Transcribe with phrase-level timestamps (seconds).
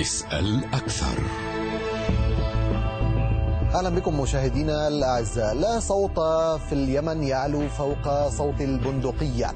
[0.00, 1.18] اسأل أكثر.
[3.74, 5.54] أهلا بكم مشاهدينا الأعزاء.
[5.54, 6.20] لا صوت
[6.68, 9.52] في اليمن يعلو فوق صوت البندقية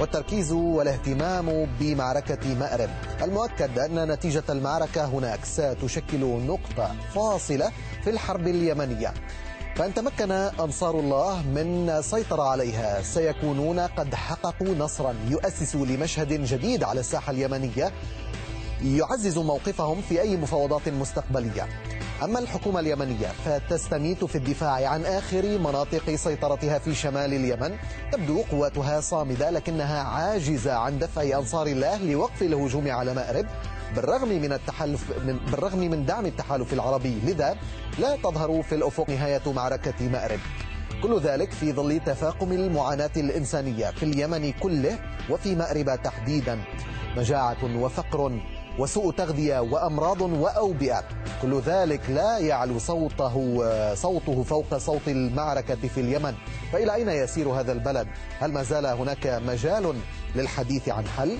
[0.00, 2.90] والتركيز والاهتمام بمعركة مأرب.
[3.22, 7.72] المؤكد أن نتيجة المعركة هناك ستشكل نقطة فاصلة
[8.04, 9.14] في الحرب اليمنية.
[9.76, 17.00] فإن تمكن أنصار الله من السيطره عليها سيكونون قد حققوا نصرا يؤسس لمشهد جديد على
[17.00, 17.92] الساحة اليمنية
[18.84, 21.68] يعزز موقفهم في أي مفاوضات مستقبلية.
[22.22, 27.76] أما الحكومة اليمنية فتستميت في الدفاع عن آخر مناطق سيطرتها في شمال اليمن.
[28.12, 33.46] تبدو قواتها صامدة لكنها عاجزة عن دفع أنصار الله لوقف الهجوم على مأرب.
[33.96, 37.56] بالرغم من التحالف من بالرغم من دعم التحالف العربي لذا
[37.98, 40.40] لا تظهر في الأفق نهاية معركة مأرب.
[41.02, 44.98] كل ذلك في ظل تفاقم المعاناة الإنسانية في اليمن كله
[45.30, 46.58] وفي مأرب تحديدا.
[47.16, 48.40] مجاعة وفقر
[48.78, 51.04] وسوء تغذية وأمراض وأوبئة
[51.42, 56.34] كل ذلك لا يعلو صوته صوته فوق صوت المعركة في اليمن
[56.72, 58.06] فإلى أين يسير هذا البلد؟
[58.40, 59.94] هل ما زال هناك مجال
[60.36, 61.38] للحديث عن حل؟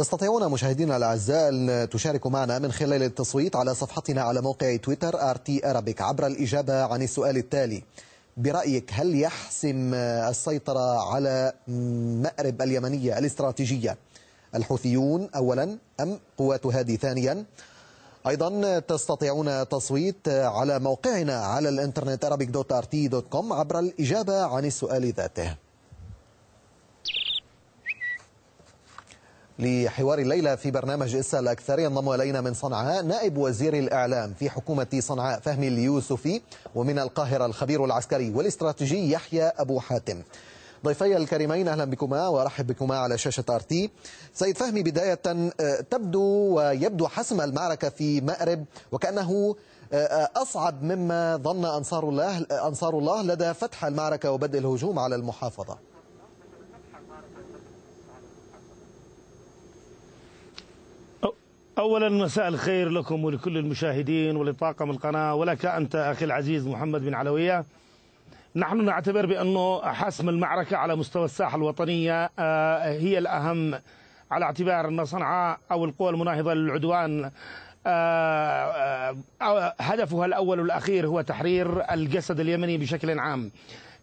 [0.00, 5.70] تستطيعون مشاهدينا الأعزاء أن تشاركوا معنا من خلال التصويت على صفحتنا على موقع تويتر ارتي
[5.70, 7.82] ارابيك عبر الإجابة عن السؤال التالي.
[8.36, 11.52] برأيك هل يحسم السيطرة على
[12.22, 13.96] مأرب اليمنية الاستراتيجية
[14.54, 17.44] الحوثيون اولا أم قوات هادي ثانيا؟
[18.28, 25.56] أيضا تستطيعون تصويت على موقعنا على الإنترنت arabic.rt.com عبر الإجابة عن السؤال ذاته.
[29.60, 34.86] لحوار الليلة في برنامج اسأل أكثر ينضم إلينا من صنعاء نائب وزير الإعلام في حكومة
[34.98, 36.40] صنعاء فهمي اليوسفي
[36.74, 40.22] ومن القاهرة الخبير العسكري والاستراتيجي يحيى أبو حاتم.
[40.84, 43.90] ضيفي الكريمين أهلا بكما وأرحب بكما على شاشة ارتي
[44.34, 45.14] سيد فهمي بداية
[45.90, 46.22] تبدو
[46.56, 49.56] ويبدو حسم المعركة في مأرب وكأنه
[50.36, 55.89] أصعب مما ظن أنصار الله أنصار الله لدى فتح المعركة وبدء الهجوم على المحافظة.
[61.80, 65.34] اولا مساء الخير لكم ولكل المشاهدين ولطاقم القناة.
[65.34, 67.64] ولك أنت أخي العزيز محمد بن علوية.
[68.56, 72.30] نحن نعتبر بأنه حسم المعركة على مستوى الساحة الوطنية
[72.84, 73.74] هي الأهم
[74.30, 77.30] على اعتبار أن صنعاء أو القوى المناهضة للعدوان
[79.80, 83.50] هدفها الأول والأخير هو تحرير الجسد اليمني بشكل عام.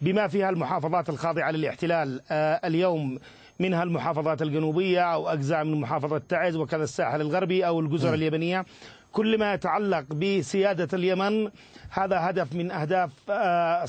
[0.02, 2.22] بما فيها المحافظات الخاضعة للاحتلال.
[2.66, 3.20] اليوم
[3.60, 8.66] منها المحافظات الجنوبية أو أجزاء من محافظة تعز وكذا الساحل الغربي أو الجزر اليمنية.
[9.12, 11.50] كل ما يتعلق بسيادة اليمن
[11.90, 13.12] هذا هدف من أهداف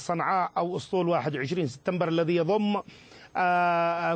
[0.01, 2.81] صنعاء أو أسطول 21 سبتمبر الذي يضم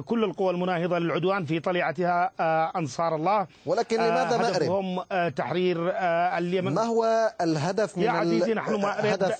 [0.04, 2.30] كل القوى المناهضة للعدوان في طليعتها
[2.78, 3.46] أنصار الله.
[3.66, 5.90] ولكن لماذا مأرب؟ هدفهم تحرير
[6.38, 6.74] اليمن.
[6.74, 8.74] ما هو الهدف من يا عزيزي نحن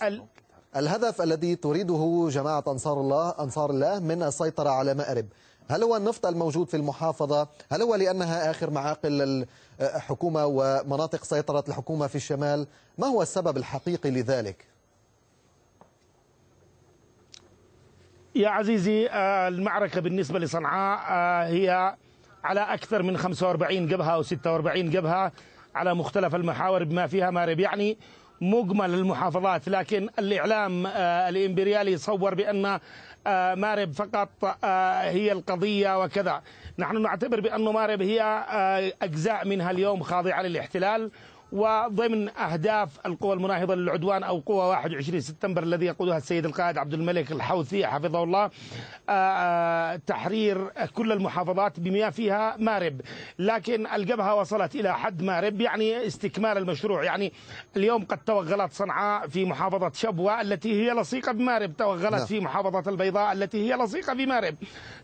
[0.02, 0.22] ال...
[0.77, 5.26] الهدف الذي تريده جماعة أنصار الله أنصار الله من السيطرة على مأرب.
[5.70, 9.46] هل هو النفط الموجود في المحافظة؟ هل هو لأنها آخر معاقل
[9.81, 12.67] الحكومة ومناطق سيطرة الحكومة في الشمال؟
[12.99, 14.64] ما هو السبب الحقيقي لذلك؟
[18.35, 19.08] يا عزيزي
[19.49, 21.00] المعركة بالنسبة لصنعاء
[21.49, 21.96] هي
[22.44, 25.32] على أكثر من 45 جبهة أو 46 جبهة
[25.75, 27.61] على مختلف المحاور بما فيها مآرب.
[27.61, 27.99] يعني
[28.43, 30.87] مجمل المحافظات لكن الإعلام
[31.29, 32.79] الإمبريالي صور بأن
[33.61, 34.29] مارب فقط
[35.05, 36.43] هي القضية وكذا.
[36.79, 38.23] نحن نعتبر بأن مارب هي
[39.03, 41.11] أجزاء منها اليوم خاضعة للاحتلال
[41.52, 47.32] وضمن أهداف القوى المناهضة للعدوان أو قوى 21 سبتمبر الذي يقودها السيد القائد عبد الملك
[47.32, 53.00] الحوثي حفظه الله آه، آه، تحرير كل المحافظات بما فيها مارب.
[53.38, 57.04] لكن الجبهة وصلت إلى حد مارب يعني استكمال المشروع.
[57.04, 57.32] يعني
[57.76, 61.76] اليوم قد توغلت صنعاء في محافظة شبوة التي هي لصيقة بمارب.
[61.76, 62.26] توغلت نعم.
[62.26, 64.55] في محافظة البيضاء التي هي لصيقة بمارب.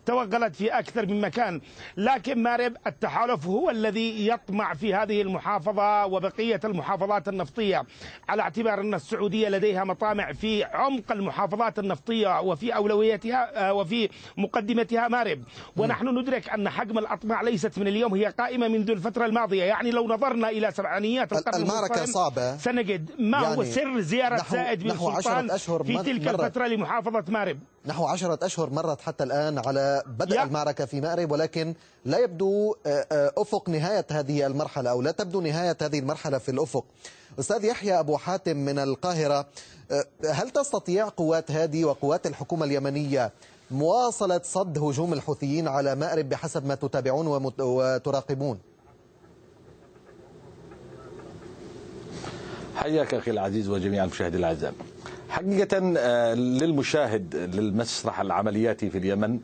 [0.06, 1.60] توغلت في أكثر من مكان.
[1.96, 7.82] لكن مارب التحالف هو الذي يطمع في هذه المحافظة وبقية المحافظات النفطية.
[8.28, 15.08] على اعتبار أن السعودية لديها مطامع في عمق المحافظات النفطية وفي أولويتها آه، وفي مقدمتها
[15.08, 15.42] مارب.
[15.76, 19.64] ونحن ندرك أن حجم الأطماع ليست من اليوم هي قائمة منذ الفترة الماضية.
[19.64, 22.56] يعني لو نظرنا إلى سبعينيات القرن المعركة صعبة.
[22.56, 25.48] سنجد ما يعني هو سر زيارة زائد بن سلطان
[25.84, 27.58] في تلك الفترة لمحافظة مارب.
[27.88, 31.74] نحو عشرة أشهر مرت حتى الآن على بدء المعركة في مأرب ولكن
[32.04, 36.50] لا يبدو آه، آه، أفق نهاية هذه المرحلة أو لا تبدو نهاية هذه المرحلة في
[36.50, 36.84] الأفق.
[37.40, 39.46] أستاذ يحيى أبو حاتم من القاهرة
[39.90, 43.32] آه، هل تستطيع قوات هادي وقوات الحكومة اليمنية
[43.70, 48.58] مواصلة صد هجوم الحوثيين على مأرب بحسب ما تتابعون وتراقبون؟
[52.76, 54.74] حياك أخي العزيز وجميع المشاهدين الأعزاء.
[55.28, 59.38] حقيقة آه، للمشاهد للمسرح العملياتي في اليمن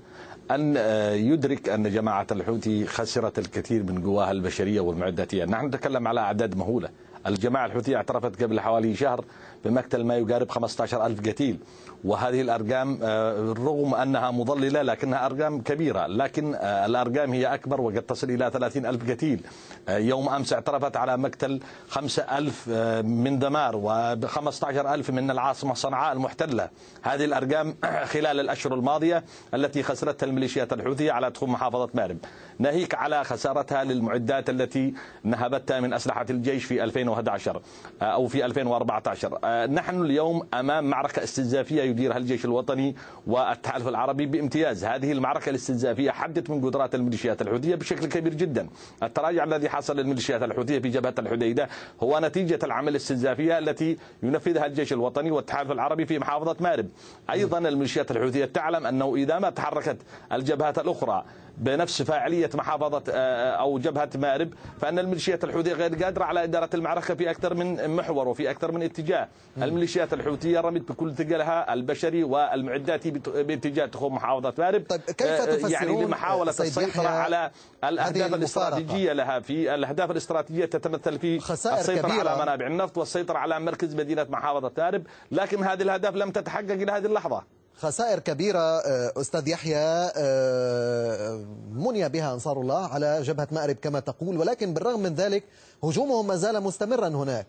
[0.51, 6.21] أن آه، يدرك أن جماعة الحوثي خسرت الكثير من قواها البشرية والمعداتية نحن نتكلم على
[6.21, 6.89] أعداد مهولة.
[7.27, 9.25] الجماعة الحوثية اعترفت قبل حوالي شهر
[9.65, 11.59] بمقتل ما يقارب 15 ألف قتيل.
[12.05, 16.07] وهذه الأرقام آه، رغم أنها مضللة لكنها أرقام كبيرة.
[16.07, 19.41] لكن آه، الأرقام هي أكبر وقد تصل إلى 30 ألف قتيل.
[19.89, 22.69] آه، يوم أمس اعترفت على مقتل 5 ألف
[23.05, 26.69] من دمار و15 ألف من العاصمة صنعاء المحتلة.
[27.03, 27.75] هذه الأرقام
[28.13, 29.25] خلال الأشهر الماضية
[29.55, 32.19] التي خسرتها الميليشيات الحوثية على تخوم محافظة مارب.
[32.59, 34.95] ناهيك على خسارتها للمعدات التي
[35.25, 37.63] نهبتها من أسلحة الجيش في 2011
[38.03, 39.39] أو في 2014
[39.71, 42.95] نحن اليوم أمام معركة استنزافية يديرها الجيش الوطني
[43.27, 44.85] والتحالف العربي بامتياز.
[44.85, 48.69] هذه المعركة الاستنزافية حدت من قدرات الميليشيات الحوثية بشكل كبير جدا.
[49.03, 51.69] التراجع الذي حصل للميليشيات الحوثية في جبهة الحديدة
[52.03, 56.89] هو نتيجة العمل الاستنزافية التي ينفذها الجيش الوطني والتحالف العربي في محافظة مارب.
[57.31, 59.97] أيضا الميليشيات الحوثية تعلم أنه إذا ما تحركت
[60.33, 61.25] الجبهات الأخرى
[61.59, 66.71] بنفس فاعلية محافظة آه، آه، أو جبهة مارب فأن الميليشيات الحوثية غير قادرة على إدارة
[66.75, 69.29] المعركة في أكثر من محور وفي أكثر من اتجاه.
[69.63, 74.85] الميليشيات الحوثية رمت بكل ثقلها البشري والمعداتي باتجاه تخوم محافظة مارب.
[74.89, 77.51] طيب كيف آه، تفسرون يعني لمحاولة السيطرة على
[77.85, 82.31] الأهداف الاستراتيجية لها في الأهداف الاستراتيجية تتمثل في السيطرة كبيرة.
[82.31, 85.03] على منابع النفط والسيطرة على مركز مدينة محافظة مارب.
[85.33, 87.43] لكن هذه الأهداف لم تتحقق إلى هذه اللحظة.
[87.77, 94.39] خسائر كبيرة آه، أستاذ يحيى آه، مني بها أنصار الله على جبهة مأرب كما تقول
[94.39, 95.45] ولكن بالرغم من ذلك
[95.85, 97.47] هجومهم ما زال مستمرا هناك.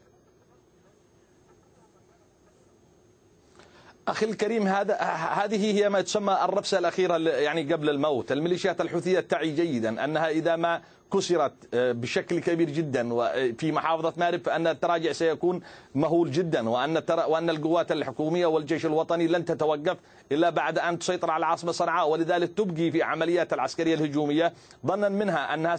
[4.08, 8.32] أخي الكريم هذا هذه هي ما تسمى الرفسة الأخيرة يعني قبل الموت.
[8.32, 10.82] الميليشيات الحوثية تعي جيدا أنها إذا ما
[11.14, 13.10] كسرت آه، بشكل كبير جدا.
[13.54, 15.62] في محافظة مارب فأن التراجع سيكون
[15.96, 16.70] مهول جدا.
[16.70, 19.98] وأن وأن القوات الحكومية والجيش الوطني لن تتوقف
[20.32, 24.54] إلا بعد أن تسيطر على العاصمة صنعاء ولذلك تبقي في عمليات العسكرية الهجومية
[24.86, 25.76] ظنا منها أنها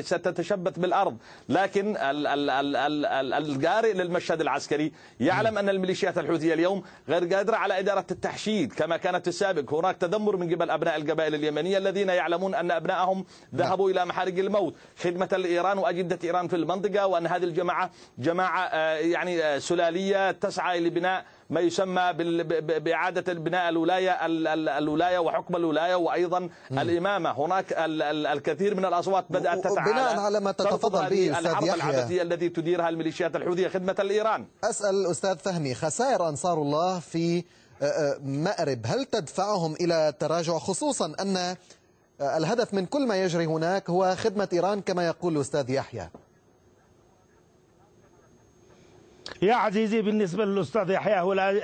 [0.00, 1.16] ستتشبث بالأرض.
[1.48, 1.96] لكن
[3.38, 9.22] القارئ للمشهد العسكري يعلم أن الميليشيات الحوثية اليوم غير قادرة على إدارة التحشيد كما كانت
[9.22, 14.04] في السابق هناك تذمر من قبل أبناء القبائل اليمنية الذين يعلمون أن أبنائهم ذهبوا إلى
[14.04, 14.74] محارق الموت.
[15.02, 20.80] خدمة لإيران وأجندة إيران في المنطقة وأن هذه الجماعة جماعة آه، يعني آه، سلالية تسعى
[20.80, 22.12] لبناء ما يسمى
[22.78, 24.26] بإعادة بناء الولاية
[24.78, 27.30] الولاية وحكم الولاية وأيضا الإمامة.
[27.30, 27.64] هناك
[28.32, 31.74] الكثير من الأصوات بدأت تتعالى بناء على ما تتفضل به يحيى.
[31.74, 37.44] العبثية التي تديرها الميليشيات الحوثية خدمة لإيران أسأل أستاذ فهمي خسائر أنصار الله في
[37.82, 41.56] آه، آه، مأرب هل تدفعهم إلى التراجع؟ خصوصا أن آه،
[42.20, 46.10] الهدف من كل ما يجري هناك هو خدمة إيران كما يقول الأستاذ يحيى.
[49.42, 51.20] يا عزيزي بالنسبة للأستاذ يحيى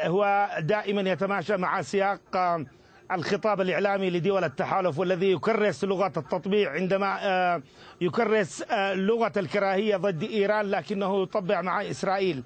[0.06, 2.66] هو دائما يتماشى مع سياق آه،
[3.12, 7.62] الخطاب الإعلامي لدول التحالف والذي يكرس لغة التطبيع عندما آه،
[8.00, 12.42] يكرس آه، لغة الكراهية ضد إيران لكنه يطبع مع إسرائيل.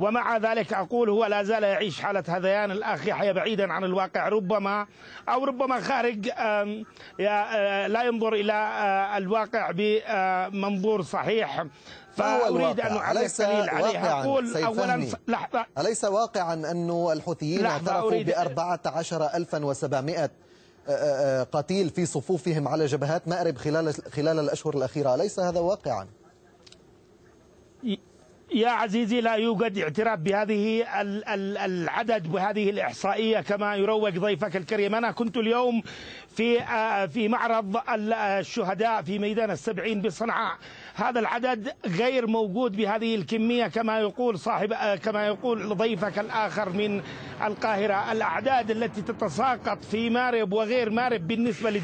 [0.00, 4.28] ومع ذلك أقول هو لا زال يعيش حالة هذيان الأخ يحيى بعيدا عن الواقع.
[4.28, 4.86] ربما
[5.28, 6.26] أو ربما خارج
[7.88, 8.52] لا ينظر إلى
[9.16, 11.64] الواقع بمنظور صحيح.
[12.16, 15.66] فأريد أن أليس واقعا أقول أولا لحظة.
[15.78, 20.30] أليس واقعا أن الحوثيين اعترفوا ب 14700
[21.52, 26.06] قتيل في صفوفهم على جبهات مأرب خلال خلال الأشهر الأخيرة؟ أليس هذا واقعا؟
[28.54, 30.84] يا عزيزي لا يوجد اعتراف بهذه
[31.64, 34.94] العدد بهذه الإحصائية كما يروج ضيفك الكريم.
[34.94, 35.82] أنا كنت اليوم
[36.36, 40.56] في آه، في معرض الشهداء في ميدان السبعين بصنعاء.
[40.94, 47.02] هذا العدد غير موجود بهذه الكمية كما يقول صاحب كما يقول ضيفك الآخر من
[47.42, 48.12] القاهرة.
[48.12, 51.82] الأعداد التي تتساقط في مارب وغير مارب بالنسبة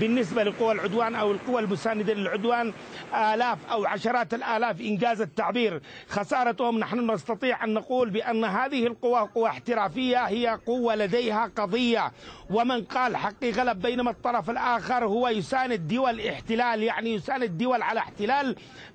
[0.00, 2.72] بالنسبة لقوى العدوان أو القوى المساندة للعدوان
[3.14, 5.82] آلاف أو عشرات الآلاف إنجاز التعبير.
[6.08, 12.12] خسارتهم نحن نستطيع أن نقول بأن هذه القوى قوى احترافية هي قوة لديها قضية.
[12.50, 18.00] ومن قال حقي غلب بينما الطرف الآخر هو يساند دول احتلال يعني يساند دول على
[18.00, 18.39] احتلال.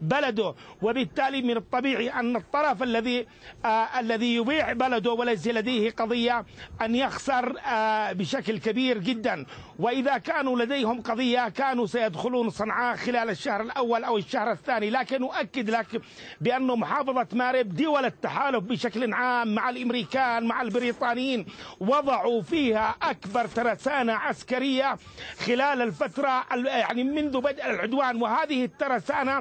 [0.02, 0.56] بلده.
[0.82, 3.28] وبالتالي من الطبيعي أن الطرف الذي
[3.66, 6.46] آه الذي يبيع بلده وليس لديه قضية
[6.82, 9.46] أن يخسر آه بشكل كبير جدا.
[9.80, 14.90] وإذا كانوا لديهم قضية كانوا سيدخلون صنعاء خلال الشهر الأول أو الشهر الثاني.
[14.90, 16.02] لكن أؤكد لك
[16.42, 21.46] بأن محافظة مارب دول التحالف بشكل عام مع الأمريكان مع البريطانيين
[21.80, 24.98] وضعوا فيها أكبر ترسانة عسكرية
[25.46, 28.22] خلال الفترة يعني منذ بدء العدوان.
[28.22, 29.35] وهذه الترسانة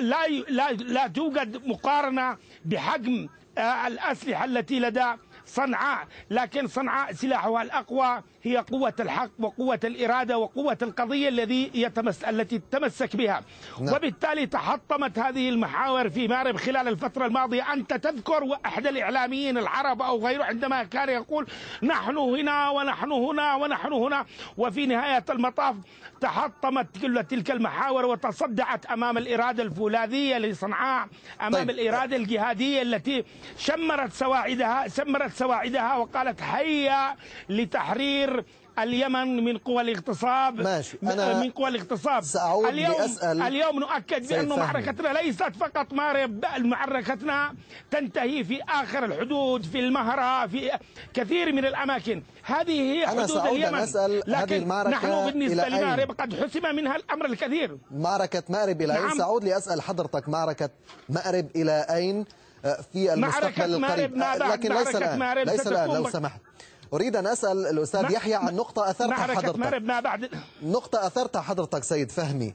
[0.00, 5.06] لا لا لا توجد مقارنة بحجم آه، الأسلحة التي لدى
[5.46, 6.06] صنعاء.
[6.30, 13.16] لكن صنعاء سلاحها الأقوى هي قوة الحق وقوة الإرادة وقوة القضية الذي يتمس التي تمسك
[13.16, 13.42] بها
[13.80, 13.94] نعم.
[13.94, 20.26] وبالتالي تحطمت هذه المحاور في مارب خلال الفترة الماضية أنت تذكر أحد الإعلاميين العرب أو
[20.26, 21.46] غيره عندما كان يقول
[21.82, 25.76] نحن هنا ونحن هنا ونحن هنا وفي نهاية المطاف
[26.20, 31.08] تحطمت كل تلك المحاور وتصدعت أمام الإرادة الفولاذية لصنعاء
[31.40, 31.70] أمام طيب.
[31.70, 33.24] الإرادة الجهادية التي
[33.58, 37.16] شمرت سواعدها شمرت سواعدها وقالت هيا
[37.48, 38.29] لتحرير
[38.78, 40.60] اليمن من قوى الاغتصاب.
[40.60, 42.22] ماشي أنا من قوى الاغتصاب.
[42.22, 47.54] سأعود اليوم لأسأل اليوم نؤكد بأن معركتنا ليست فقط مارب معركتنا
[47.90, 50.70] تنتهي في آخر الحدود في المهرة في
[51.14, 52.22] كثير من الأماكن.
[52.42, 53.78] هذه هي حدود أنا اليمن.
[53.78, 57.78] أسأل لكن نحن بالنسبة لمارب قد حسم منها الأمر الكثير.
[57.90, 59.08] معركة مارب إلى نعم.
[59.08, 60.70] أين سأعود لأسأل حضرتك معركة
[61.08, 62.24] مأرب إلى أين؟
[62.92, 64.16] في المستقبل القريب.
[64.16, 65.38] لكن ليس الآن.
[65.46, 66.40] ليس الآن لو سمحت.
[66.94, 69.82] أريد أن أسأل الأستاذ يحيى عن نقطة أثرتها حضرتك.
[69.82, 70.28] بعد؟
[70.62, 72.54] نقطة أثرتها حضرتك سيد فهمي.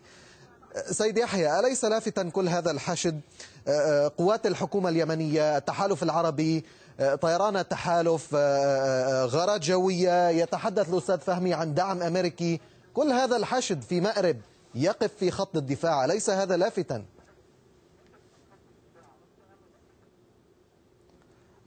[0.92, 3.22] سيد يحيى أليس لافتا كل هذا الحشد؟
[4.18, 6.65] قوات الحكومة اليمنية التحالف العربي
[7.22, 8.36] طيران التحالف
[9.34, 12.60] غارات جوية يتحدث الأستاذ فهمي عن دعم أمريكي.
[12.94, 14.38] كل هذا الحشد في مأرب
[14.75, 17.06] يقف في خط الدفاع أليس هذا لافتا؟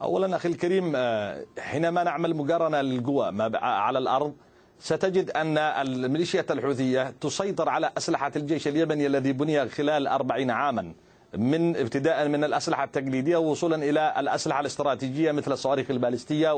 [0.01, 4.33] اولا أخي الكريم آه، حينما نعمل مقارنه للقوى على الأرض
[4.79, 10.93] ستجد أن الميليشيات الحوثية تسيطر على أسلحة الجيش اليمني الذي بني خلال أربعين عاما.
[11.37, 16.53] من ابتداء من الأسلحة التقليدية وصولا إلى الأسلحة الاستراتيجية مثل الصواريخ البالستية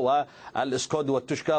[0.56, 1.56] والإسكود والتشكا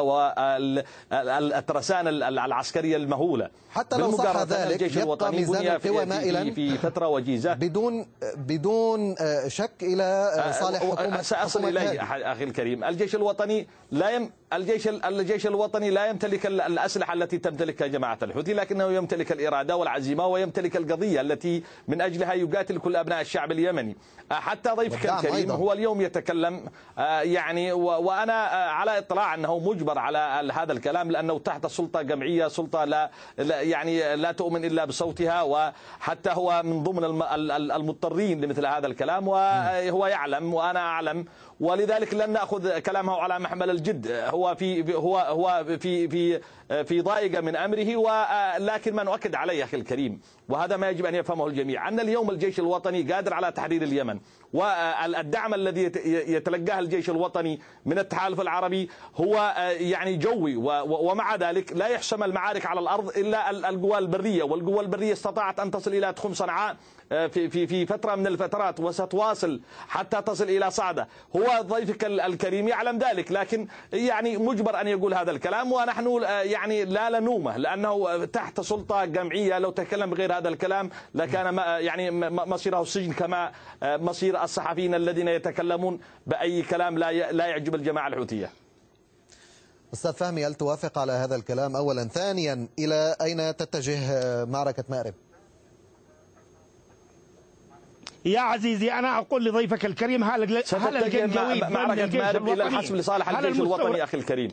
[1.12, 3.50] والترسان العسكرية المهولة.
[3.72, 7.54] حتى لو صح ذلك الجيش يبقى ميزان القوى مائلا في فترة وجيزة.
[7.54, 8.06] بدون
[8.38, 12.02] بدون آه، شك إلى آه، صالح حكومة سأصل إليه
[12.32, 12.84] أخي الكريم.
[12.84, 18.92] الجيش الوطني لا يم الجيش الجيش الوطني لا يمتلك الأسلحة التي تمتلكها جماعة الحوثي لكنه
[18.92, 23.96] يمتلك الإرادة والعزيمة ويمتلك القضية التي من أجلها يقاتل كل أبناء الشعب اليمني
[24.32, 25.56] حتى ضيفك الكريم أيضا.
[25.56, 26.66] هو اليوم يتكلم
[26.98, 32.48] آه، يعني وأنا آه، على إطلاع أنه مجبر على هذا الكلام لأنه تحت سلطة جمعية
[32.48, 33.12] سلطة لا
[33.62, 37.04] يعني لا تؤمن إلا بصوتها وحتى هو من ضمن
[37.72, 41.26] المضطرين لمثل هذا الكلام وهو يعلم وأنا أعلم
[41.60, 44.08] ولذلك لن نأخذ كلامه على محمل الجد.
[44.12, 46.40] هو في هو هو في في
[46.86, 50.22] في ضائقة من أمره ولكن ما نؤكد عليه أخي الكريم.
[50.50, 51.88] وهذا ما يجب أن يفهمه الجميع.
[51.88, 54.20] أن اليوم الجيش الوطني قادر على تحرير اليمن
[54.54, 62.24] والدعم الذي يتلقاه الجيش الوطني من التحالف العربي هو يعني جوي ومع ذلك لا يحسم
[62.24, 64.44] المعارك على الأرض إلا القوى البرية.
[64.44, 66.76] والقوى البرية استطاعت أن تصل إلى تخم صنعاء
[67.10, 71.08] في في في فترة من الفترات وستواصل حتى تصل إلى صعدة.
[71.36, 77.20] هو ضيفك الكريم يعلم ذلك لكن يعني مجبر أن يقول هذا الكلام ونحن يعني لا
[77.20, 83.52] نلومه لأنه تحت سلطة جمعية لو تكلم بغير هذا الكلام لكان يعني مصيره السجن كما
[83.84, 88.50] مصير الصحفيين الذين يتكلمون بأي كلام لا لا يعجب الجماعة الحوثية.
[89.94, 92.04] أستاذ فهمي هل توافق على هذا الكلام؟ اولا.
[92.04, 94.00] ثانيا إلى أين تتجه
[94.46, 95.14] معركة مأرب؟
[98.26, 103.60] يا عزيزي أنا أقول لضيفك الكريم هل هل الجنجويد معركة مأرب إلى الحسم لصالح الجيش
[103.60, 104.52] الوطني أخي الكريم.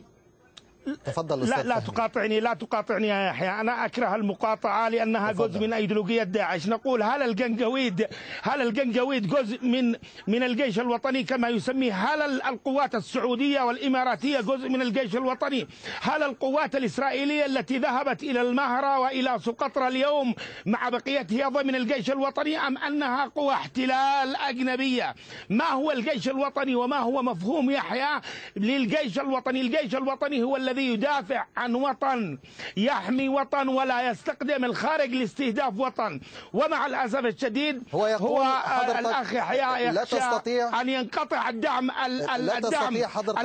[1.05, 1.79] تفضل لا لا.
[1.79, 3.49] تقاطعني لا تقاطعني يا يحيى.
[3.49, 5.49] أنا أكره المقاطعة لأنها تفضل.
[5.51, 6.67] جزء من أيديولوجية داعش.
[6.67, 8.07] نقول هل القنقويد
[8.43, 9.95] هل القنقويد جزء من
[10.27, 15.67] من الجيش الوطني كما يسميه؟ هل ال- القوات السعودية والإماراتية جزء من الجيش الوطني؟
[16.01, 20.35] هل القوات الإسرائيلية التي ذهبت إلى المهرة وإلى سقطرى اليوم
[20.65, 25.15] مع بقيتها ضمن الجيش الوطني أم أنها قوى احتلال أجنبية؟
[25.49, 28.21] ما هو الجيش الوطني وما هو مفهوم يحيى
[28.55, 32.37] للجيش الوطني؟ الجيش الوطني هو الذي يدافع عن وطن
[32.77, 36.19] يحمي وطن ولا يستخدم الخارج لاستهداف وطن.
[36.53, 42.17] ومع الأسف الشديد هو يقول هو حضرتك الأخ يحيى لا تستطيع- أن ينقطع الدعم ال-
[42.45, 42.95] لا الدعم.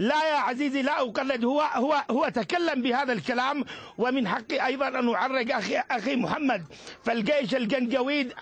[0.00, 1.44] لا يا عزيزي لا أقلد.
[1.44, 3.64] هو هو هو تكلم بهذا الكلام
[3.98, 6.64] ومن حقي أيضا أن أعرق أخي أخي محمد.
[7.04, 8.32] فالجيش الجنجويد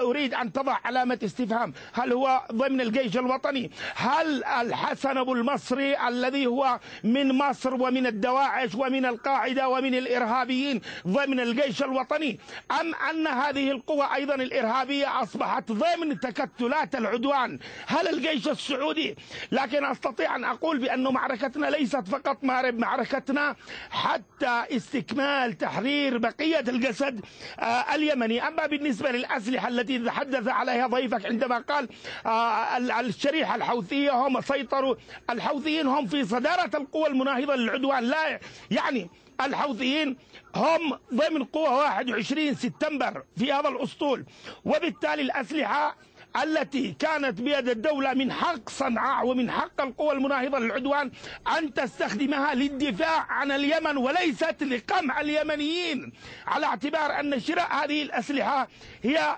[0.00, 1.72] أريد أن تضع علامة استفهام.
[1.92, 8.74] هل هو ضمن الجيش الوطني؟ هل الحسن أبو المصري الذي هو من مصر ومن الدواعش
[8.74, 12.40] ومن القاعدة ومن الإرهابيين ضمن الجيش الوطني؟
[12.80, 19.16] أم أن هذه القوى أيضا الإرهابية أصبحت ضمن تكتلات العدوان؟ هل الجيش السعودي؟
[19.52, 23.56] لكن أستطيع أن أقول بأن معركتنا ليست فقط مارب معركتنا
[23.90, 27.20] حتى استكمال تحرير بقية الجسد
[27.58, 28.48] آه، اليمني.
[28.48, 31.88] أما بالنسبة للأسلحة التي تحدث عليها ضيفك عندما قال
[32.26, 34.94] آه، ال- الشريحة الحوثية هم سيطروا
[35.30, 38.04] الحوثيين هم في صدارة القوى المناهضة للعدوان.
[38.04, 38.40] لا
[38.70, 40.16] يعني الحوثيين
[40.56, 44.24] هم ضمن قوى 21 سبتمبر في هذا الأسطول.
[44.64, 45.96] وبالتالي الأسلحة
[46.42, 51.10] التي كانت بيد الدولة من حق صنعاء ومن حق القوى المناهضة للعدوان
[51.58, 56.12] أن تستخدمها للدفاع عن اليمن وليست لقمع اليمنيين
[56.46, 58.68] على اعتبار أن شراء هذه الأسلحة
[59.02, 59.36] هي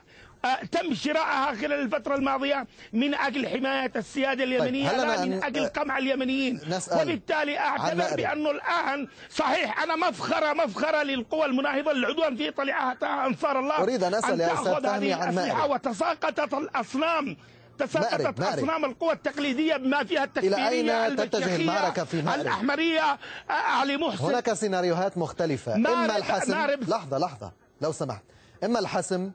[0.73, 5.99] تم شراءها خلال الفترة الماضية من أجل حماية السيادة اليمنية هل لا من أجل قمع
[5.99, 8.17] اليمنيين نسأل وبالتالي أعتبر.
[8.17, 14.15] بأنه الآن صحيح أنا مفخرة مفخرة للقوى المناهضة للعدوان في طليعتها أنصار الله أريد أن
[14.15, 15.71] أسأل يا أستاذ تأخذ فهمي هذه عن مأرب.
[15.71, 17.37] وتساقطت الأصنام
[17.79, 18.59] تساقطت مأرب، مأرب.
[18.59, 23.03] أصنام القوى التقليدية بما فيها التكفيرية إلى أين تتجه المعركة في مأرب؟ الأحمرية
[23.51, 26.53] آه، علي محسن هناك سيناريوهات مختلفة إما الحسم
[26.89, 28.23] لحظة لحظة لو سمحت
[28.65, 29.31] إما الحسم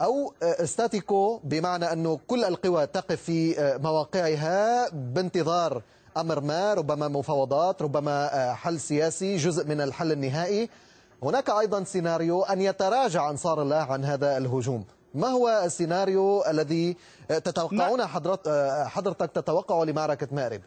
[0.00, 5.82] أو استاتيكو بمعنى أنه كل القوى تقف في مواقعها بانتظار
[6.16, 10.68] أمر ما ربما مفاوضات ربما حل سياسي جزء من الحل النهائي.
[11.22, 14.84] هناك أيضا سيناريو أن يتراجع أنصار الله عن هذا الهجوم.
[15.14, 16.96] ما هو السيناريو الذي
[17.28, 18.48] تتوقعون حضرت
[18.86, 20.60] حضرتك تتوقع لمعركة مأرب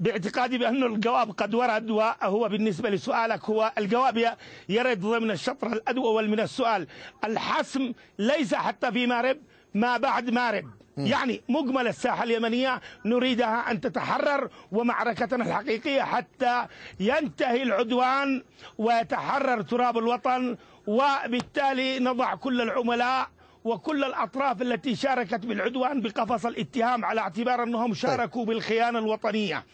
[0.00, 4.36] باعتقادي بأن الجواب قد ورد وهو بالنسبة لسؤالك هو الجواب
[4.68, 6.86] يرد ضمن الشطر الأدول من السؤال.
[7.24, 9.38] الحسم ليس حتى في مارب
[9.74, 10.64] ما بعد مارب.
[10.96, 16.66] يعني مجمل الساحة اليمنية نريدها أن تتحرر ومعركتنا الحقيقية حتى
[17.00, 18.42] ينتهي العدوان
[18.78, 20.56] ويتحرر تراب الوطن
[20.86, 23.28] وبالتالي نضع كل العملاء
[23.64, 29.64] وكل الأطراف التي شاركت بالعدوان بقفص الاتهام على اعتبار أنهم شاركوا بالخيانة الوطنية.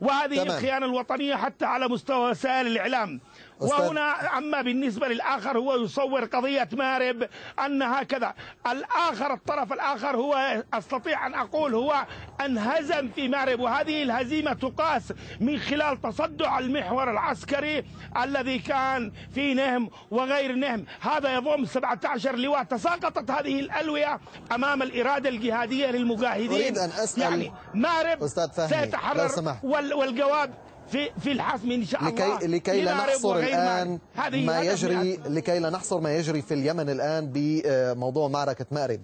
[0.00, 0.46] وهذه تمام.
[0.46, 3.20] الخيانة الوطنية حتى على مستوى وسائل الإعلام.
[3.62, 7.28] وهنا أما بالنسبة للآخر هو يصور قضية مارب
[7.66, 8.34] أنها كذا
[8.66, 12.06] الآخر الطرف الآخر هو أستطيع أن أقول هو
[12.40, 17.84] انهزم في مارب وهذه الهزيمة تقاس من خلال تصدع المحور العسكري
[18.22, 20.84] الذي كان في نهم وغير نهم.
[21.00, 22.62] هذا يضم 17 لواء.
[22.62, 24.20] تساقطت هذه الألوية
[24.52, 26.52] أمام الإرادة الجهادية للمجاهدين.
[26.52, 30.54] أريد أن أسأل يعني مارب أستاذ فهمي، سيتحرر والجواب
[30.92, 32.38] في في الحسم إن شاء الله.
[32.38, 33.98] لكي لكي لا نحصر الآن
[34.34, 39.00] ما يجري لكي لا نحصر ما يجري في اليمن الآن بموضوع معركة مأرب.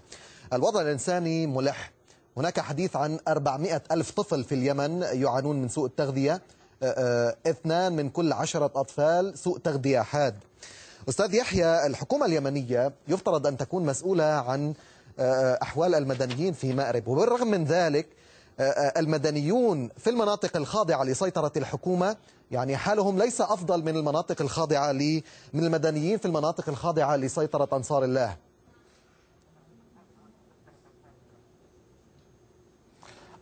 [0.52, 1.92] الوضع الإنساني ملح.
[2.36, 6.42] هناك حديث عن 400 ألف طفل في اليمن يعانون من سوء التغذية.
[6.82, 10.34] آه، آه، اثنان من كل عشرة أطفال سوء تغذية حاد.
[11.08, 14.74] أستاذ يحيى الحكومة اليمنية يفترض أن تكون مسؤولة عن
[15.18, 17.08] آه، أحوال المدنيين في مأرب.
[17.08, 18.06] وبالرغم من ذلك
[18.96, 22.16] المدنيون في المناطق الخاضعة لسيطرة الحكومة
[22.50, 24.92] يعني حالهم ليس أفضل من المناطق الخاضعة
[25.52, 28.36] من المدنيين في المناطق الخاضعة لسيطرة أنصار الله.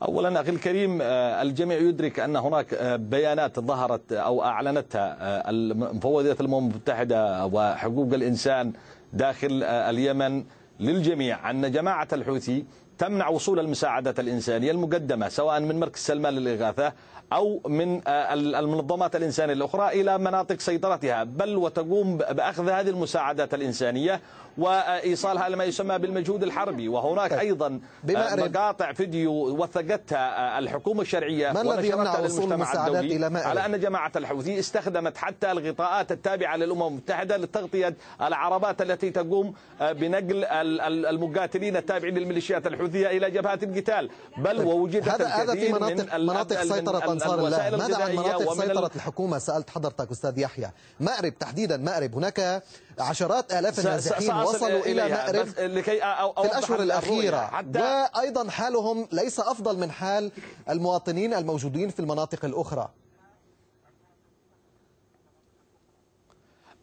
[0.02, 6.36] اولا أخي الكريم آه، الجميع يدرك أن هناك آه، بيانات ظهرت أو أعلنتها آه، المفوضية
[6.40, 8.72] الامم المتحدة وحقوق الإنسان
[9.12, 10.44] داخل آه، اليمن
[10.80, 12.64] للجميع أن جماعة الحوثي
[12.98, 16.92] تمنع وصول المساعدات الإنسانية المقدمة سواء من مركز سلمان للإغاثة
[17.32, 24.20] أو من آه، المنظمات الإنسانية الأخرى إلى مناطق سيطرتها بل وتقوم بأخذ هذه المساعدات الإنسانية
[24.58, 27.38] وإيصالها لما يسمى بالمجهود الحربي وهناك طيب.
[27.38, 27.80] أيضا
[28.16, 33.66] آه، مقاطع فيديو وثقتها آه، الحكومة الشرعية ما الذي يمنع وصول المساعدات إلى مأرب؟ على
[33.66, 41.76] أن جماعة الحوثي استخدمت حتى الغطاءات التابعة للأمم المتحدة لتغطية العربات التي تقوم بنقل المقاتلين
[41.76, 44.66] التابعين للميليشيات الحوثية إلى جبهات القتال بل طيب.
[44.66, 47.70] ووجدت هذا هذا في مناطق مناطق سيطرة أنصار الله.
[47.70, 50.70] ماذا عن مناطق سيطرة الحكومة؟ سألت حضرتك أستاذ يحيى.
[51.00, 52.14] مأرب تحديدا مأرب.
[52.14, 52.62] هناك
[52.98, 57.64] عشرات آلاف النازحين وصلوا إلى مأرب لكي في الأشهر الأخيرة.
[57.76, 60.32] وأيضا حالهم ليس أفضل من حال
[60.70, 62.88] المواطنين الموجودين في المناطق الأخرى.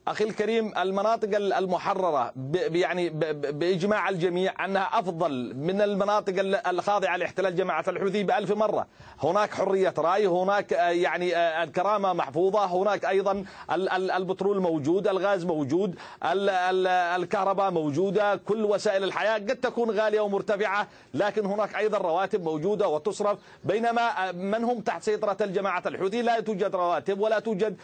[0.08, 6.34] أخي الكريم المناطق المحررة يعني بإجماع الجميع أنها أفضل من المناطق
[6.68, 8.88] الخاضعة لاحتلال جماعة الحوثي بألف مرة.
[9.24, 13.46] هناك حرية رأي هناك آه، يعني آه، الكرامة محفوظة هناك أيضا
[13.90, 21.76] البترول موجود الغاز موجود الكهرباء موجودة كل وسائل الحياة قد تكون غالية ومرتفعة لكن هناك
[21.76, 23.40] أيضا رواتب موجودة وتصرف.
[23.64, 27.78] بينما آه، من هم تحت سيطرة الجماعة الحوثي؟ لا توجد رواتب ولا توجد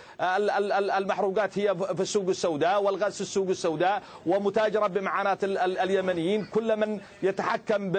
[0.97, 6.45] المحروقات هي في السوق السوداء والغاز السوق السوداء ومتاجرة بمعاناة اليمنيين.
[6.45, 7.91] كل من يتحكم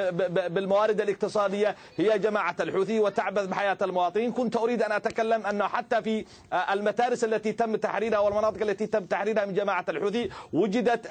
[0.55, 4.33] بالموارد الاقتصادية هي جماعة الحوثي وتعبث بحياة المواطنين.
[4.33, 6.25] كنت أريد أن أتكلم أنه حتى في
[6.73, 11.07] المتارس التي تم تحريرها والمناطق التي تم تحريرها من جماعة الحوثي وجدت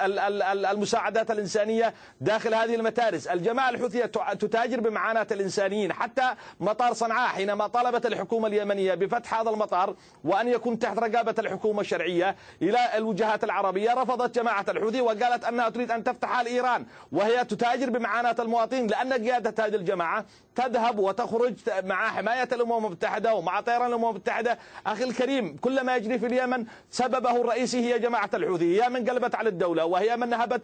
[0.72, 3.28] المساعدات الإنسانية داخل هذه المتارس.
[3.28, 4.06] الجماعة الحوثية
[4.40, 5.94] تتاجر بمعاناة الإنسانيين.
[5.94, 11.82] حتى مطار صنعاء حينما طلبت الحكومة اليمنية بفتح هذا المطار وأن يكون تحت رقابة الحكومة
[11.82, 17.46] الشرعية إلى الوجهات العربية رفضت جماعة الحوثي وقالت أنها تريد أن تفتح على إيران وهي
[17.46, 20.26] تتاجر بمعاناة المواطنين لأن قيادة هذه الجماعة
[20.60, 24.58] تذهب وتخرج مع حماية الأمم المتحدة ومع طيران الأمم المتحدة.
[24.88, 28.84] أخي الكريم كل ما يجري في اليمن سببه الرئيسي هي جماعة الحوثي.
[28.84, 30.62] هي من قلبت على الدولة وهي من نهبت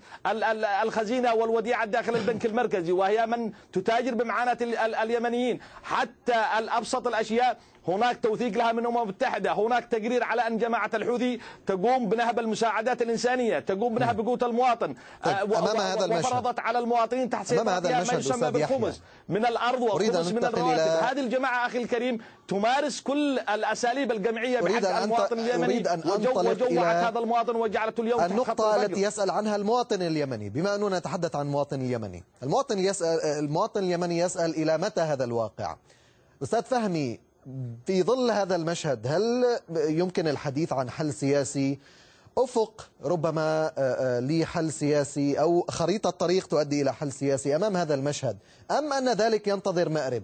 [0.84, 4.58] الخزينة والوديعة داخل البنك المركزي وهي من تتاجر بمعاناة
[5.04, 5.60] اليمنيين.
[5.84, 9.52] حتى الأبسط الأشياء هناك توثيق لها من الأمم المتحدة.
[9.52, 14.96] هناك تقرير على أن جماعة الحوثي تقوم بنهب المساعدات الإنسانية تقوم بنهب قوت المواطن.
[15.24, 16.26] طيب آه، أمام هذا المشهد.
[16.26, 19.46] وفرضت على المواطنين تحت سيطرتها ما يسمى بالخمس من
[19.86, 21.04] الأرض والخمس من الرواتب.
[21.04, 22.18] هذه الجماعة أخي الكريم
[22.48, 25.66] تمارس كل الأساليب الجمعية بحق المواطن اليمني.
[25.66, 26.02] أريد أن
[26.36, 30.50] وجوعت هذا المواطن وجعلته اليوم النقطة التي يسأل عنها المواطن اليمني.
[30.50, 32.24] بما أننا نتحدث عن المواطن اليمني.
[32.44, 35.76] المواطن يسأل المواطن اليمني يسأل إلى متى هذا الواقع؟
[36.44, 37.20] أستاذ فهمي
[37.86, 39.46] في ظل هذا المشهد هل
[39.76, 41.80] يمكن الحديث عن حل سياسي؟
[42.38, 47.94] أفق ربما آه، آه، لحل سياسي أو خريطة طريق تؤدي إلى حل سياسي أمام هذا
[47.94, 48.38] المشهد
[48.72, 50.24] أم أن ذلك ينتظر مأرب؟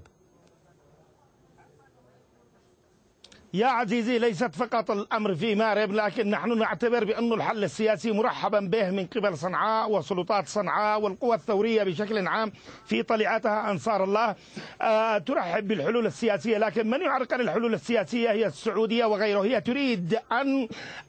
[3.54, 8.90] يا عزيزي ليست فقط الأمر في مارب لكن نحن نعتبر بأن الحل السياسي مرحبا به
[8.92, 12.52] من قبل صنعاء وسلطات صنعاء والقوى الثورية بشكل عام
[12.86, 14.36] في طليعتها أنصار الله.
[14.82, 19.44] آه ترحب بالحلول السياسية لكن من يعرقل الحلول السياسية هي السعودية وغيره.
[19.44, 20.68] هي تريد أن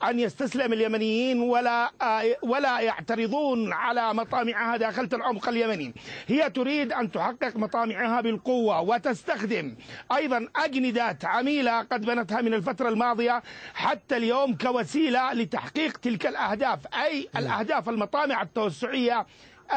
[0.09, 5.95] أن يستسلم اليمنيين ولا آه ولا يعترضون على مطامعها داخل العمق اليمني.
[6.27, 9.77] هي تريد أن تحقق مطامعها بالقوة وتستخدم
[10.17, 13.43] أيضا أجندات عميلة قد بنت استخدمتها من الفترة الماضية
[13.75, 19.27] حتى اليوم كوسيلة لتحقيق تلك الأهداف أي الأهداف المطامع التوسعية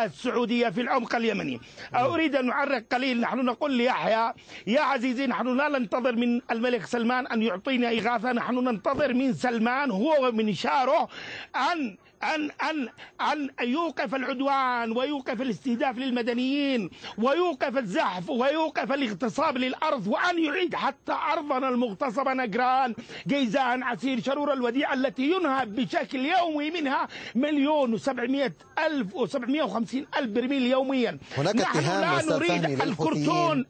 [0.03, 1.59] السعودية في العمق اليمني.
[1.95, 4.33] أريد أن أعرق قليل نحن نقول ليحيى
[4.67, 9.91] يا عزيزي نحن لا ننتظر من الملك سلمان أن يعطينا إغاثة نحن ننتظر من سلمان
[9.91, 11.07] هو ومن شاره
[11.55, 12.89] أن أن أن
[13.21, 21.69] أن يوقف العدوان ويوقف الاستهداف للمدنيين ويوقف الزحف ويوقف الاغتصاب للأرض وأن يعيد حتى أرضنا
[21.69, 22.95] المغتصبة نجران
[23.27, 28.53] جيزان عسير شرور الوديعة التي ينهب بشكل يومي منها مليون وسبعمائة
[28.85, 31.17] ألف وسبعمائة وخمسين ألف برميل يوميا.
[31.37, 33.65] هناك اتهام لا نريد الكرتون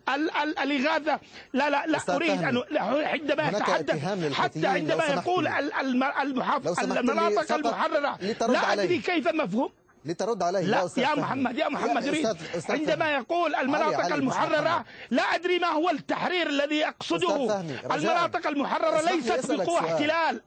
[0.63, 1.19] الإغاثة.
[1.53, 2.61] لا لا لا أريد أن
[3.05, 5.47] عندما يتحدث حتى عندما يقول
[6.21, 8.17] المحافظ المناطق المحررة.
[8.41, 9.69] لا أدري كيف مفهوم.
[10.05, 10.61] لترد عليه.
[10.61, 12.27] لا يا محمد يا محمد يريد
[12.69, 17.59] عندما يقول المناطق المحررة لا أدري ما هو التحرير الذي يقصده.
[17.91, 20.41] المناطق المحررة ليست بقوة احتلال.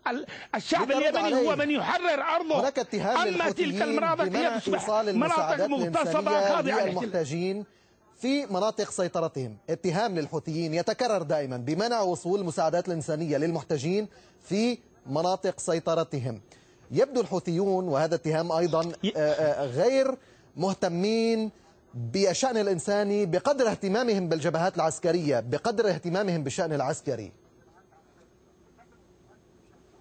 [0.54, 2.60] الشعب اليمني هو من يحرر أرضه.
[2.60, 7.64] هناك اتهام أما تلك المناطق هي تصبح مناطق مغتصبة خاضعة للمحتاجين
[8.20, 9.56] في مناطق سيطرتهم.
[9.70, 14.08] اتهام للحوثيين يتكرر دائما بمنع وصول المساعدات الإنسانية للمحتاجين
[14.48, 16.40] في مناطق سيطرتهم.
[16.90, 20.14] يبدو الحوثيون وهذا اتهام أيضا آه، آه، غير
[20.56, 21.50] مهتمين
[21.94, 27.32] بالشأن الإنساني بقدر اهتمامهم بالجبهات العسكرية بقدر اهتمامهم بالشأن العسكري.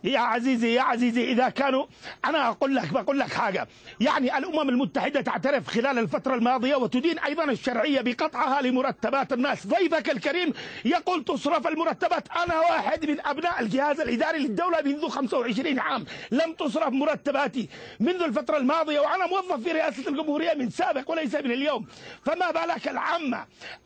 [0.03, 1.85] يا عزيزي يا عزيزي إذا كانوا
[2.25, 3.67] أنا أقول لك بقول لك حاجة.
[3.99, 9.67] يعني الأمم المتحدة تعترف خلال الفترة الماضية وتدين أيضا الشرعية بقطعها لمرتبات الناس.
[9.67, 10.53] ضيفك الكريم
[10.85, 12.23] يقول تصرف المرتبات.
[12.45, 16.05] أنا واحد من أبناء الجهاز الإداري للدولة منذ 25 عام.
[16.31, 21.51] لم تصرف مرتباتي منذ الفترة الماضية وأنا موظف في رئاسة الجمهورية من سابق وليس من
[21.51, 21.85] اليوم.
[22.25, 23.45] فما بالك العامة؟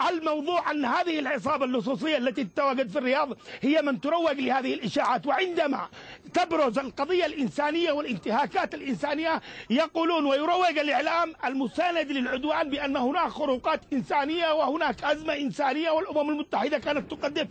[0.10, 5.28] الموضوع أن هذه العصابة اللصوصية التي تتواجد في الرياض هي من تروج لهذه الإشاعات.
[5.28, 5.88] وعندما
[6.34, 15.04] تبرز القضية الإنسانية والانتهاكات الإنسانية يقولون ويروج الإعلام المساند للعدوان بأن هناك خروقات إنسانية وهناك
[15.04, 17.48] أزمة إنسانية والأمم المتحدة كانت تقدم.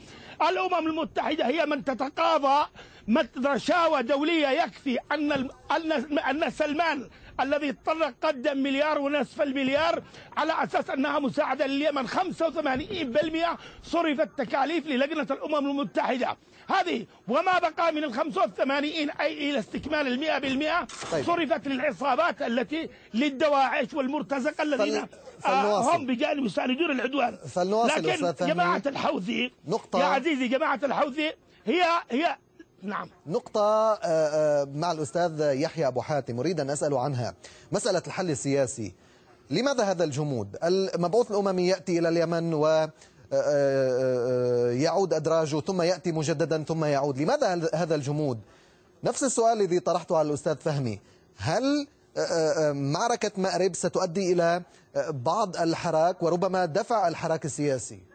[0.48, 2.66] الأمم المتحدة هي من تتقاضى
[3.44, 4.48] رشاوى دولية.
[4.48, 5.48] يكفي أن
[6.30, 7.08] أن سلمان
[7.42, 10.03] الذي اضطر قدم مليار ونصف المليار
[10.37, 12.07] على أساس أنها مساعدة لليمن.
[12.09, 16.37] 85% صرفت تكاليف للجنة الأمم المتحدة.
[16.68, 21.24] هذه وما بقى من ال 85 أي إلى استكمال المئة بالمئة طيب.
[21.24, 25.07] صرفت للعصابات التي للدواعش والمرتزقة الذين
[25.46, 27.38] آه، هم بجانب يساندون العدوان.
[27.96, 29.98] لكن جماعة الحوثي نقطة.
[30.00, 31.33] يا عزيزي جماعة الحوثي
[31.66, 32.37] هي هي
[32.82, 33.08] نعم.
[33.26, 37.34] نقطة آه، آه، مع الأستاذ يحيى أبو حاتم أريد أن أسأل عنها.
[37.72, 38.94] مسألة الحل السياسي.
[39.50, 42.88] لماذا هذا الجمود؟ المبعوث الأممي يأتي إلى اليمن و
[44.82, 47.18] يعود أدراجه ثم يأتي مجددا ثم يعود.
[47.18, 48.38] لماذا هذا الجمود؟
[49.04, 51.00] نفس السؤال الذي طرحته على الأستاذ فهمي.
[51.36, 51.86] هل
[52.72, 54.62] معركة مأرب ستؤدي إلى
[55.10, 58.10] بعض الحراك وربما دفع الحراك السياسي؟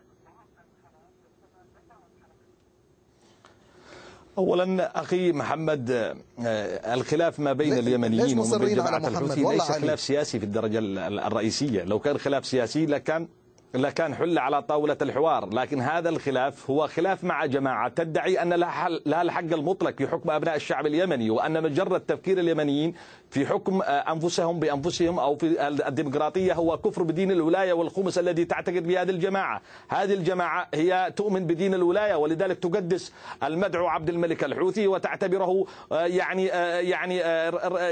[4.38, 10.80] اولا أخي محمد الخلاف ما بين اليمنيين وبين جماعة الحوثي ليس خلاف سياسي في الدرجة
[11.28, 11.84] الرئيسية.
[11.84, 13.28] لو كان خلاف سياسي لكان
[13.76, 17.90] لكان حل على طاولة الحوار لكن هذا الخلاف هو خلاف مع جماعة.
[17.90, 22.94] تدعي أن لها الحق المطلق في حكم أبناء الشعب اليمني وأن مجرد تفكير اليمنيين
[23.30, 29.02] في حكم أنفسهم بأنفسهم أو في الديمقراطية هو كفر بدين الولاية والخمس الذي تعتقد به
[29.02, 29.62] هذه الجماعة.
[29.90, 37.18] هذه الجماعة هي تؤمن بدين الولاية ولذلك تقدس المدعو عبد الملك الحوثي وتعتبره يعني يعني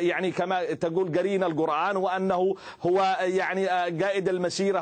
[0.07, 3.67] يعني كما تقول قرين القرآن وأنه هو يعني
[4.03, 4.79] قائد المسيرة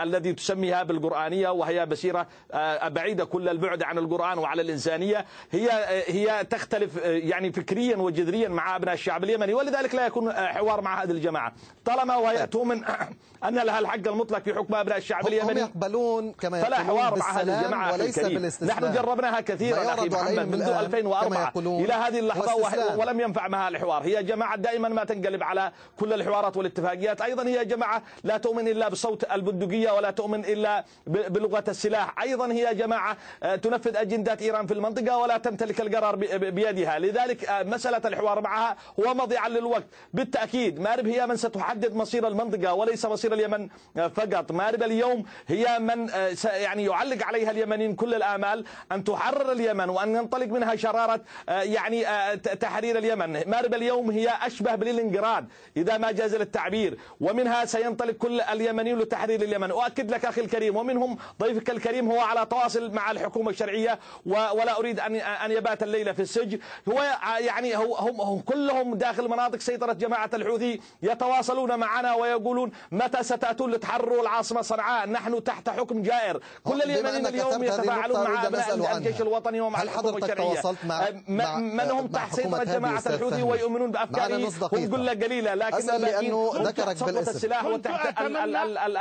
[0.00, 5.24] الذي تسميها بالقرآنية وهي بسيرة آه، بعيدة كل البعد عن القرآن وعلى الإنسانية.
[5.50, 5.70] هي
[6.06, 10.80] هي تختلف آه، يعني فكريا وجذريا مع أبناء الشعب اليمني ولذلك لا يكون آه، حوار
[10.80, 11.52] مع هذه الجماعة.
[11.84, 12.84] طالما وهي تؤمن
[13.48, 17.30] أن لها الحق المطلق في حكم أبناء الشعب اليمني هم يقبلون كما فلا حوار مع
[17.30, 18.18] هذه الجماعة وليس
[18.62, 22.54] نحن جربناها كثيرا أخي محمد منذ 2004 إلى هذه اللحظة
[22.96, 24.02] ولم ينفع معها الحوار.
[24.02, 27.20] هي جماعة دائما ما تنقلب على كل الحوارات والاتفاقيات.
[27.20, 32.22] أيضا هي جماعة لا تؤمن إلا بصوت البندقية ولا تؤمن إلا بلغة السلاح.
[32.22, 36.16] أيضا هي جماعة آه، تنفذ أجندات إيران في المنطقة ولا تمتلك القرار
[36.50, 36.98] بيدها.
[36.98, 39.84] لذلك آه، مسألة الحوار معها هو مضيعا للوقت.
[40.14, 44.52] بالتأكيد مارب هي من ستحدد مصير المنطقة وليس مصير اليمن آه، فقط.
[44.52, 46.08] مارب اليوم هي من
[46.44, 52.04] يعني يعلق عليها اليمنيين كل الآمال أن تحرر اليمن وأن ينطلق منها شرارة يعني
[52.36, 53.50] تحرير اليمن.
[53.50, 59.70] مارب اليوم هي أشبه بلينجراد إذا ما جاز التعبير ومنها سينطلق كل اليمنيين لتحرير اليمن
[59.70, 65.00] أؤكد لك أخي الكريم ومنهم ضيفك الكريم هو على تواصل مع الحكومة الشرعية ولا أريد
[65.00, 66.58] أن أن يبات الليلة في السجن.
[66.88, 67.02] هو
[67.38, 74.22] يعني هم, هم كلهم داخل مناطق سيطرة جماعة الحوثي يتواصلون معنا ويقولون متى ستأتون لتحرروا
[74.22, 76.40] العاصمة صنعاء؟ نحن تحت حكم جائر.
[76.64, 80.62] كل اليمنيين اليوم يتفاعلون مع أبناء الجيش الوطني ومع الحكومة الشرعية.
[80.84, 86.52] مع مع من هم تحت سيطرة جماعة الحوثي ويؤمنون بأفكاره هم قلة قليلة لكن لأنه
[86.54, 87.30] ذكرك بالإسم.
[87.30, 88.20] السلاح وتحت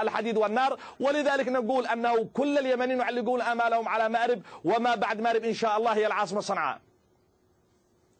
[0.02, 0.80] الحديد والنار.
[1.00, 5.96] ولذلك نقول أنه كل اليمنيين يعلقون آمالهم على مأرب وما بعد مأرب إن شاء الله
[5.96, 6.80] هي العاصمة صنعاء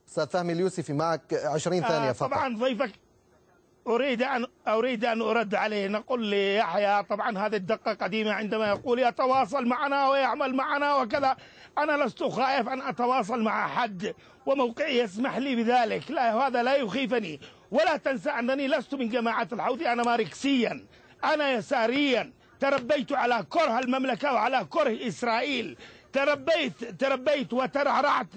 [0.08, 2.30] أستاذ فهمي اليوسفي معك 20 ثانية فقط.
[2.30, 2.92] طبعا ضيفك
[3.88, 5.88] أريد أن أريد أن أرد عليه.
[5.88, 11.38] نقول لي يحيى طبعا هذه الدقة قديمة عندما يقول يتواصل معنا ويعمل معنا وكذا.
[11.78, 14.14] أنا لست خائف أن أتواصل مع أحد
[14.46, 16.12] وموقعي يسمح لي بذلك.
[16.12, 17.40] لا هذا لا يخيفني.
[17.72, 20.86] ولا تنسى أنني لست من جماعة الحوثي أنا ماركسيا.
[21.24, 25.78] أنا يساريا تربيت على كره المملكة وعلى كره إسرائيل.
[26.14, 28.28] تربيت تربيت وترعرعت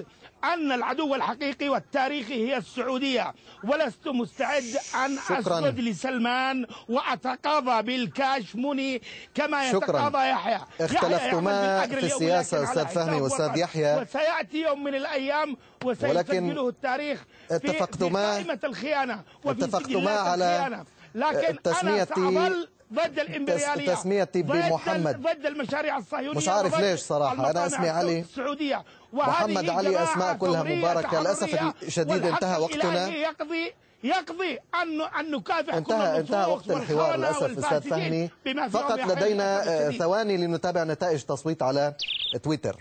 [0.44, 3.34] أن العدو الحقيقي والتاريخي هي السعودية.
[3.64, 9.02] ولست مستعد أن أسجد لسلمان وأتقاضى بالكاشموني
[9.34, 10.60] كما يتقاضى يحيى.
[10.80, 14.00] اختلفتما في السياسة أستاذ فهمي وأستاذ يحيى.
[14.02, 20.84] وسيأتي يوم من الأيام وسيسجله التاريخ اتفقتما في قائمة الخيانة وفي اتفقتما على
[21.14, 25.22] لكن أنا سأظل ضد الإمبريالية تسميتي بمحمد.
[25.22, 28.84] ضد المشاريع الصهيونية مش عارف ليش صراحة أنا اسمي علي السعودية.
[29.12, 31.20] محمد علي أسماء كلها مباركة.
[31.20, 33.08] للأسف الشديد انتهى وقتنا.
[33.08, 33.72] يقضي
[34.04, 38.30] يقضي أن أن نكافح انتهى انتهى وقت الحوار للأسف أستاذ فهمي.
[38.70, 41.94] فقط لدينا ثواني لنتابع نتائج تصويت على
[42.42, 42.76] تويتر.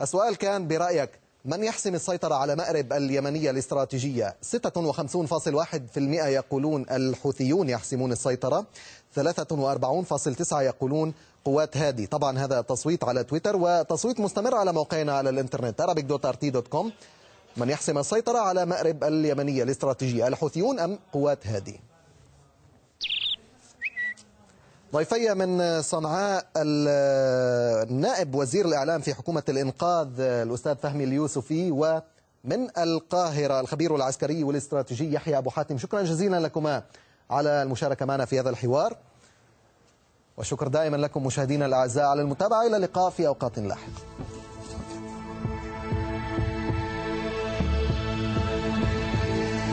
[0.00, 1.10] السؤال كان برأيك
[1.48, 8.66] من يحسم السيطرة على مأرب اليمنية الاستراتيجية؟ 56.1% يقولون الحوثيون يحسمون السيطرة.
[9.16, 12.06] 43.9 يقولون قوات هادي.
[12.06, 16.86] طبعا هذا تصويت على تويتر وتصويت مستمر على موقعنا على الإنترنت arabic.rt.com
[17.56, 21.80] من يحسم السيطرة على مأرب اليمنية الاستراتيجية الحوثيون أم قوات هادي؟
[24.92, 33.96] ضيفي من صنعاء النائب وزير الإعلام في حكومة الإنقاذ الأستاذ فهمي اليوسفي ومن القاهرة الخبير
[33.96, 35.78] العسكري والاستراتيجي يحيى أبو حاتم.
[35.78, 36.82] شكرا جزيلا لكما
[37.30, 38.96] على المشاركة معنا في هذا الحوار.
[40.36, 42.66] وشكر دائما لكم مشاهدينا الأعزاء على المتابعة.
[42.66, 43.92] إلى اللقاء في أوقات لاحقة.